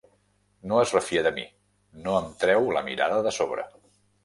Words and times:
No 0.71 0.79
es 0.83 0.93
refia 0.95 1.23
de 1.27 1.33
mi: 1.35 1.43
no 2.07 2.17
em 2.23 2.33
treu 2.47 2.73
la 2.79 2.85
mirada 2.91 3.23
de 3.31 3.37
sobre. 3.39 3.71